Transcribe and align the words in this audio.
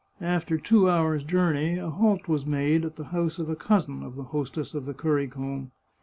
After 0.23 0.57
two 0.57 0.89
hours' 0.89 1.23
journey 1.23 1.77
a 1.77 1.91
halt 1.91 2.27
was 2.27 2.43
made 2.43 2.85
at 2.85 2.95
the 2.95 3.03
house 3.13 3.37
of 3.37 3.51
a 3.51 3.55
cousin 3.55 4.01
of 4.01 4.15
the 4.15 4.23
hostess 4.33 4.73
of 4.73 4.85
The 4.85 4.95
Currycomb. 4.95 5.69